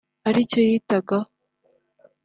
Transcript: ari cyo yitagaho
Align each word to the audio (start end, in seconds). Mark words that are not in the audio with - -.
ari 0.27 0.41
cyo 0.49 0.59
yitagaho 0.69 1.27